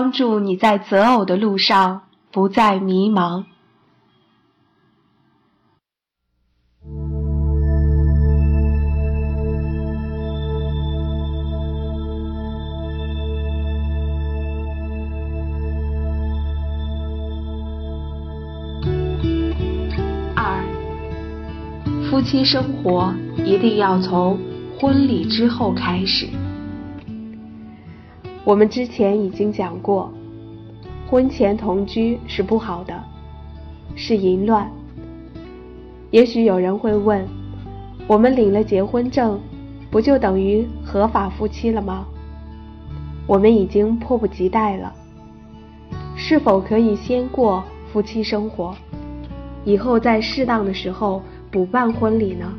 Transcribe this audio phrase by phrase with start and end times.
[0.00, 2.00] 帮助你在择偶的路上
[2.32, 3.44] 不再迷茫。
[20.34, 20.64] 二，
[22.08, 23.14] 夫妻生活
[23.44, 24.40] 一定要从
[24.78, 26.39] 婚礼之后开始。
[28.44, 30.12] 我们之前已经讲过，
[31.08, 32.98] 婚前同居是不好的，
[33.94, 34.70] 是淫乱。
[36.10, 37.26] 也许有人会问，
[38.06, 39.38] 我们领了结婚证，
[39.90, 42.06] 不就等于合法夫妻了吗？
[43.26, 44.92] 我们已经迫不及待了，
[46.16, 47.62] 是否可以先过
[47.92, 48.74] 夫妻生活，
[49.64, 52.52] 以后在适当的时候补办婚礼呢？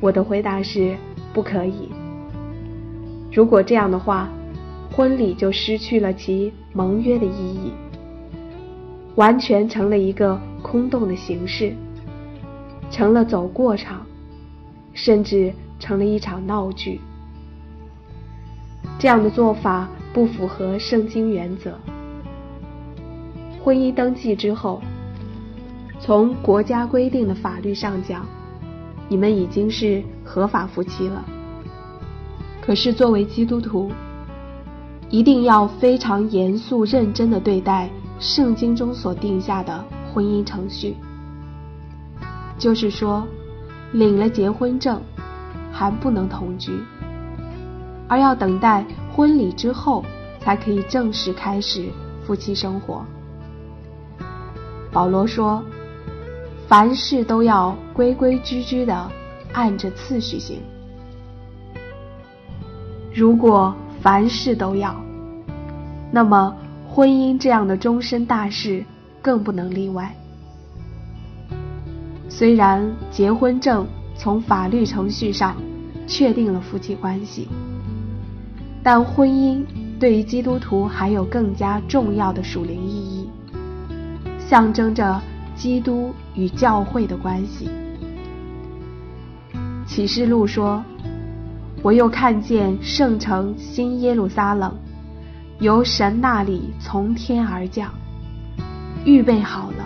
[0.00, 0.96] 我的回答是
[1.32, 1.90] 不可以。
[3.34, 4.28] 如果这样的话，
[4.92, 7.72] 婚礼就失去了其盟约的意义，
[9.16, 11.74] 完全成了一个空洞的形式，
[12.92, 14.06] 成了走过场，
[14.92, 17.00] 甚至成了一场闹剧。
[19.00, 21.76] 这样的做法不符合圣经原则。
[23.64, 24.80] 婚姻登记之后，
[25.98, 28.24] 从国家规定的法律上讲，
[29.08, 31.24] 你们已经是合法夫妻了。
[32.64, 33.90] 可是，作为基督徒，
[35.10, 40.96] 一定要非常严肃认真的对待圣经中所定下的婚姻程序。
[42.58, 43.26] 就是说，
[43.92, 44.98] 领了结婚证
[45.70, 46.72] 还不能同居，
[48.08, 50.02] 而要等待婚礼之后
[50.40, 51.90] 才可以正式开始
[52.24, 53.04] 夫妻生活。
[54.90, 55.62] 保罗说
[56.66, 59.10] ：“凡事都要规规矩矩的
[59.52, 60.62] 按着次序行。”
[63.14, 64.92] 如果凡事都要，
[66.10, 66.52] 那么
[66.90, 68.84] 婚姻这样的终身大事
[69.22, 70.12] 更不能例外。
[72.28, 73.86] 虽然结婚证
[74.16, 75.56] 从法律程序上
[76.08, 77.48] 确定了夫妻关系，
[78.82, 79.64] 但婚姻
[80.00, 83.28] 对于基督徒还有更加重要的属灵意义，
[84.40, 85.22] 象征着
[85.54, 87.70] 基督与教会的关系。
[89.86, 90.84] 启示录说。
[91.84, 94.74] 我又看见圣城新耶路撒冷，
[95.58, 97.92] 由神那里从天而降，
[99.04, 99.84] 预备好了，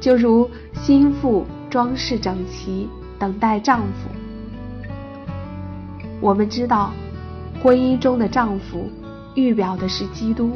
[0.00, 4.08] 就如心腹装饰整齐，等待丈夫。
[6.20, 6.92] 我们知道，
[7.60, 8.88] 婚姻中的丈夫
[9.34, 10.52] 预表的是基督，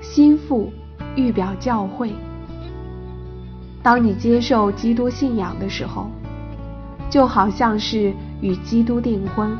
[0.00, 0.72] 心腹
[1.14, 2.10] 预表教会。
[3.82, 6.10] 当你接受基督信仰的时候，
[7.10, 8.14] 就好像是。
[8.40, 9.56] 与基督订婚，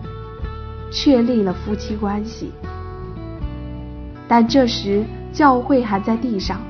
[0.91, 2.51] 确立了夫妻关系，
[4.27, 6.61] 但这时教会还在地上，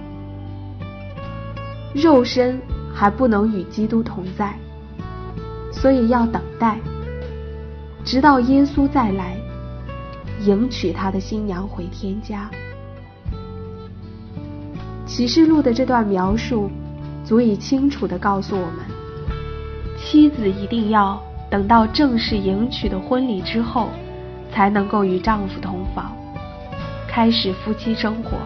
[1.94, 2.60] 肉身
[2.93, 4.59] 还不能与基督同在，
[5.72, 6.78] 所以要等待，
[8.04, 9.37] 直到耶稣再来，
[10.44, 12.50] 迎娶他的新娘回天家。
[15.06, 16.70] 启示录的这段描述，
[17.25, 18.76] 足以清楚的告诉我们，
[19.97, 21.20] 妻子一定要。
[21.50, 23.88] 等到正式迎娶的婚礼之后，
[24.53, 26.16] 才能够与丈夫同房，
[27.09, 28.38] 开始夫妻生活。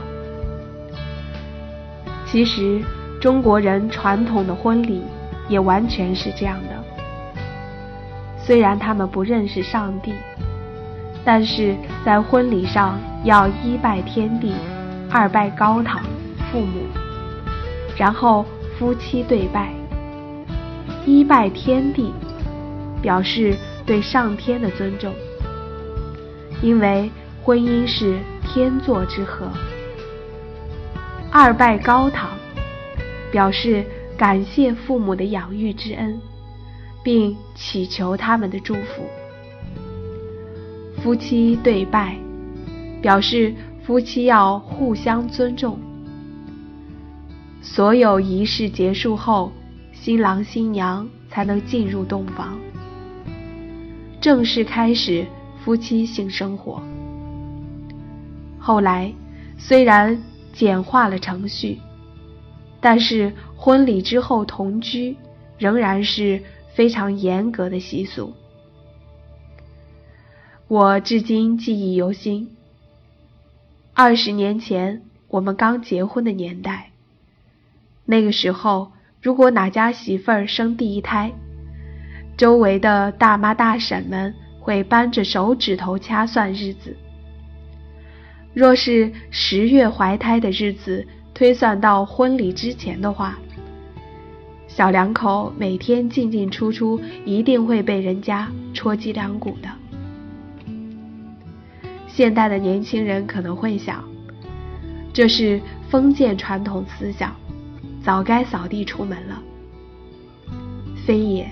[2.26, 2.82] 其实，
[3.20, 5.02] 中国人传统的婚礼
[5.48, 6.70] 也完全是这样的。
[8.38, 10.12] 虽然他们不认识上帝，
[11.24, 14.54] 但是在婚礼上要一拜天地，
[15.10, 16.02] 二拜高堂
[16.50, 16.80] 父母，
[17.96, 18.44] 然后
[18.78, 19.72] 夫妻对拜，
[21.04, 22.12] 一拜天地。
[23.04, 23.54] 表示
[23.84, 25.12] 对上天的尊重，
[26.62, 27.10] 因为
[27.42, 29.46] 婚姻是天作之合。
[31.30, 32.30] 二拜高堂，
[33.30, 33.84] 表示
[34.16, 36.18] 感谢父母的养育之恩，
[37.02, 39.06] 并祈求他们的祝福。
[41.02, 42.16] 夫妻对拜，
[43.02, 43.54] 表示
[43.84, 45.78] 夫妻要互相尊重。
[47.60, 49.52] 所有仪式结束后，
[49.92, 52.58] 新郎新娘才能进入洞房。
[54.24, 55.26] 正式开始
[55.62, 56.82] 夫妻性生活。
[58.58, 59.12] 后来，
[59.58, 60.18] 虽然
[60.50, 61.78] 简化了程序，
[62.80, 65.14] 但是婚礼之后同居
[65.58, 66.42] 仍然是
[66.72, 68.32] 非常严格的习俗。
[70.68, 72.48] 我至今记忆犹新。
[73.92, 76.92] 二十年前我们刚结婚的年代，
[78.06, 78.90] 那个时候，
[79.20, 81.30] 如果哪家媳妇儿生第一胎，
[82.36, 86.96] 周围的大妈大婶们会扳着手指头掐算日子，
[88.52, 93.38] 若是十月怀胎的日子推算到婚礼之前的话，
[94.66, 99.68] 小两口每天进进出出，一定会被人家戳脊梁骨的。
[102.08, 104.04] 现代的年轻人可能会想，
[105.12, 107.34] 这是封建传统思想，
[108.02, 109.42] 早该扫地出门了。
[111.04, 111.48] 非也，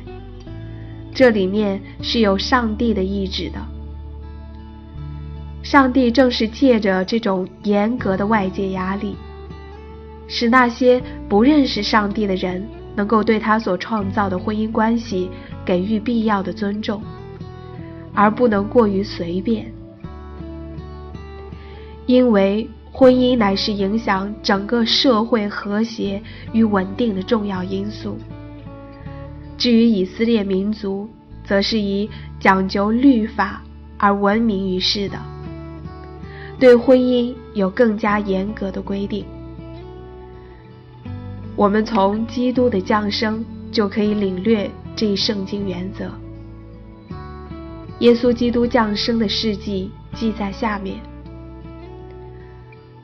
[1.23, 3.61] 这里面是有上帝的意志的。
[5.63, 9.15] 上帝正是借着这种严格的外界压力，
[10.27, 12.67] 使那些不认识上帝的人
[12.97, 15.31] 能够对他所创造的婚姻关系
[15.65, 17.01] 给予必要的尊重，
[18.13, 19.73] 而不能过于随便。
[22.07, 26.21] 因为婚姻乃是影响整个社会和谐
[26.53, 28.19] 与稳定的重要因素。
[29.63, 31.09] 至于以色列民族，
[31.45, 32.11] 则是以
[32.41, 33.63] 讲究律法
[33.97, 35.17] 而闻名于世的，
[36.59, 39.25] 对婚姻有更加严格的规定。
[41.55, 46.11] 我们从基督的降生就可以领略这一圣经原则。
[48.01, 50.97] 耶稣基督降生的事迹记在下面。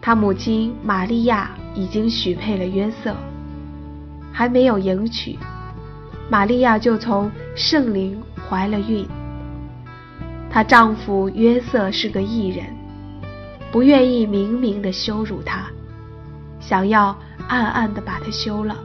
[0.01, 3.15] 他母亲玛利亚已经许配了约瑟，
[4.33, 5.39] 还没有迎娶，
[6.29, 9.07] 玛利亚就从圣灵怀了孕。
[10.51, 12.67] 她丈夫约瑟是个异人，
[13.71, 15.67] 不愿意明明的羞辱她，
[16.61, 17.17] 想要
[17.49, 18.77] 暗暗的把她休了。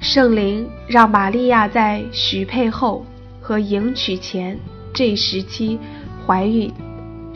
[0.00, 3.06] 圣灵让玛利亚在许配后
[3.40, 4.58] 和迎娶前
[4.92, 5.78] 这时期
[6.26, 6.72] 怀孕。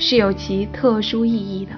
[0.00, 1.72] 是有其特殊意义的。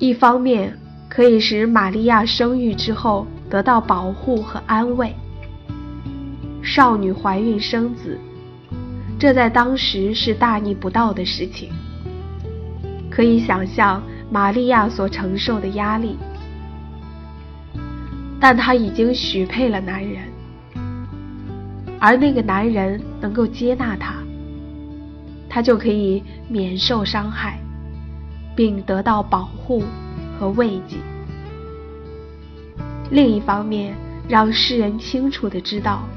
[0.00, 0.76] 一方面
[1.08, 5.14] 可以使玛利亚生育之后得到保护和安慰。
[6.62, 8.18] 少女怀孕生子，
[9.18, 11.70] 这在当时是大逆不道的事情。
[13.10, 14.00] 可以想象
[14.30, 16.16] 玛利亚所承受的压力。
[18.40, 20.22] 但她已经许配了男人，
[21.98, 24.14] 而那个男人能够接纳她。
[25.48, 27.58] 她就可以免受伤害，
[28.54, 29.82] 并得到保护
[30.38, 30.96] 和慰藉。
[33.10, 33.94] 另一方面，
[34.28, 36.08] 让世人清楚的知道，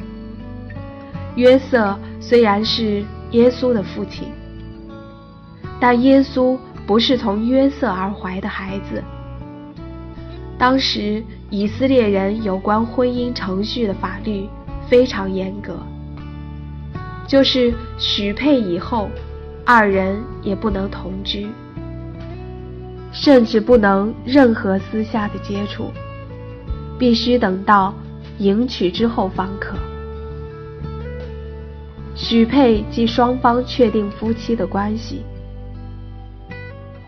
[1.35, 4.27] 约瑟虽然是耶稣的父亲，
[5.79, 9.03] 但耶稣不是从约瑟而怀的孩子。
[10.57, 14.47] 当时以色列人有关婚姻程序的法律
[14.87, 15.75] 非常严格。
[17.25, 19.09] 就是许配以后，
[19.65, 21.47] 二人也不能同居，
[23.11, 25.89] 甚至不能任何私下的接触，
[27.03, 27.93] 必须等到
[28.37, 29.75] 迎娶之后方可。
[32.15, 35.21] 许配即双方确定夫妻的关系，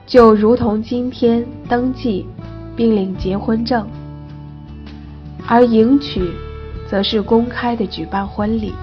[0.05, 2.27] 就如同今天登记
[2.75, 3.87] 并领结婚证，
[5.47, 6.29] 而迎娶
[6.89, 8.73] 则是公开的举办婚礼。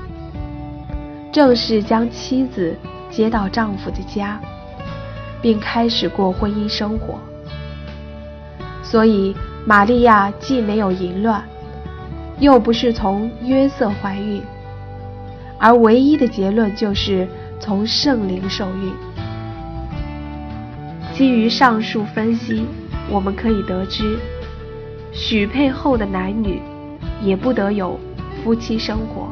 [1.31, 2.75] 正式将妻子
[3.11, 4.41] 接到丈夫的家，
[5.43, 7.19] 并开始过婚姻生活。
[8.83, 11.43] 所以，玛利亚既没有淫乱，
[12.41, 14.43] 又不是从约瑟怀孕，
[15.57, 17.29] 而唯一的结论就是
[17.61, 18.93] 从圣灵受孕。
[21.13, 22.67] 基于上述分析，
[23.09, 24.19] 我们可以得知，
[25.13, 26.61] 许配后的男女
[27.21, 28.01] 也不得有
[28.43, 29.29] 夫妻生活。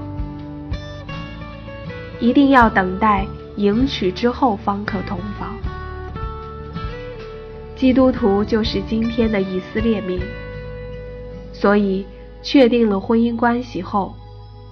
[2.21, 5.57] 一定要等待迎娶之后方可同房。
[7.81, 10.21] 基督徒就是今天的以色列民，
[11.51, 12.05] 所以
[12.43, 14.15] 确定了婚姻关系后，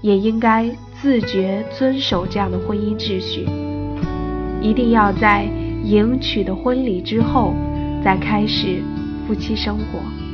[0.02, 0.68] 也应该
[1.00, 3.46] 自觉遵守这样的婚姻秩序。
[4.60, 5.48] 一定要在
[5.84, 7.54] 迎娶的婚礼之后，
[8.04, 8.82] 再开始
[9.26, 10.27] 夫妻生活。